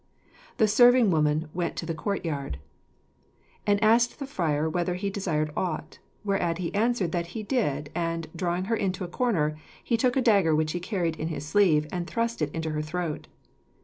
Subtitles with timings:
[0.57, 2.57] The serving woman went to the courtyard
[3.67, 8.27] and asked the friar whether he desired aught, whereat he answered that he did, and,
[8.35, 11.85] drawing her into a corner, he took a dagger which he carried in his sleeve,
[11.91, 13.27] and thrust it into her throat.